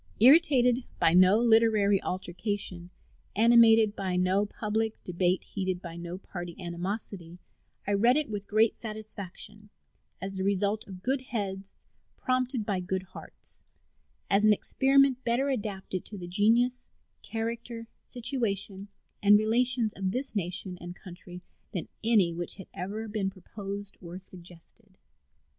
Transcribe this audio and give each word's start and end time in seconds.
Irritated 0.19 0.83
by 0.99 1.13
no 1.13 1.37
literary 1.37 2.01
altercation, 2.01 2.89
animated 3.35 3.95
by 3.95 4.15
no 4.15 4.47
public 4.47 4.95
debate, 5.03 5.43
heated 5.43 5.79
by 5.79 5.95
no 5.95 6.17
party 6.17 6.59
animosity, 6.59 7.37
I 7.85 7.93
read 7.93 8.17
it 8.17 8.27
with 8.27 8.47
great 8.47 8.75
satisfaction, 8.75 9.69
as 10.19 10.37
the 10.37 10.43
result 10.43 10.87
of 10.87 11.03
good 11.03 11.21
heads 11.29 11.75
prompted 12.17 12.65
by 12.65 12.79
good 12.79 13.03
hearts, 13.03 13.61
as 14.27 14.43
an 14.43 14.53
experiment 14.53 15.23
better 15.23 15.49
adapted 15.49 16.03
to 16.05 16.17
the 16.17 16.27
genius, 16.27 16.83
character, 17.21 17.87
situation, 18.01 18.87
and 19.21 19.37
relations 19.37 19.93
of 19.93 20.09
this 20.09 20.35
nation 20.35 20.79
and 20.81 20.95
country 20.95 21.41
than 21.73 21.87
any 22.03 22.33
which 22.33 22.55
had 22.55 22.65
ever 22.73 23.07
been 23.07 23.29
proposed 23.29 23.97
or 24.01 24.17
suggested. 24.17 24.97